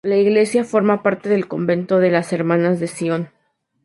La 0.03 0.17
iglesia 0.17 0.63
forma 0.63 1.03
parte 1.03 1.29
del 1.29 1.47
Convento 1.47 1.99
de 1.99 2.09
las 2.09 2.33
Hermanas 2.33 2.79
de 2.79 2.87
Sion. 2.87 3.29